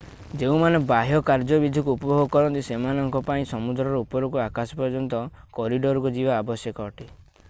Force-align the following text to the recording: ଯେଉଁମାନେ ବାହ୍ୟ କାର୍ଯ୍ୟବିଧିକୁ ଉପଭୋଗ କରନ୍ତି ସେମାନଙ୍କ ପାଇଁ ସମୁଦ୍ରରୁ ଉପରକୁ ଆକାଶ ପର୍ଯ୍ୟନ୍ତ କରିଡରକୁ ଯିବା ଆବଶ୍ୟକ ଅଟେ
ଯେଉଁମାନେ 0.41 0.77
ବାହ୍ୟ 0.91 1.17
କାର୍ଯ୍ୟବିଧିକୁ 1.25 1.93
ଉପଭୋଗ 1.97 2.23
କରନ୍ତି 2.35 2.63
ସେମାନଙ୍କ 2.69 3.21
ପାଇଁ 3.27 3.45
ସମୁଦ୍ରରୁ 3.51 4.01
ଉପରକୁ 4.07 4.41
ଆକାଶ 4.47 4.79
ପର୍ଯ୍ୟନ୍ତ 4.81 5.23
କରିଡରକୁ 5.61 6.13
ଯିବା 6.17 6.41
ଆବଶ୍ୟକ 6.45 6.89
ଅଟେ 6.93 7.11